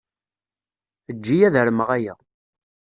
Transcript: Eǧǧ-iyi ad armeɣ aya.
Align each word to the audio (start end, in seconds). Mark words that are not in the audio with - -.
Eǧǧ-iyi 1.11 1.45
ad 1.47 1.55
armeɣ 1.61 1.89
aya. 1.97 2.15